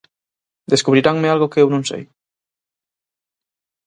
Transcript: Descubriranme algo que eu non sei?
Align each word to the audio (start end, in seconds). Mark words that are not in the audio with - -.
Descubriranme 0.73 1.27
algo 1.29 1.51
que 1.51 1.61
eu 1.63 1.67
non 1.73 1.83
sei? 1.89 2.03